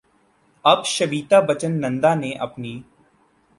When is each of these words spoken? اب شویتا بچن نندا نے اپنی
اب 0.71 0.79
شویتا 0.95 1.37
بچن 1.47 1.73
نندا 1.81 2.11
نے 2.21 2.31
اپنی 2.45 2.73